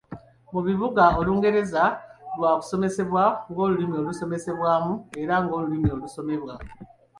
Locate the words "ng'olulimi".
3.49-3.95, 5.43-5.89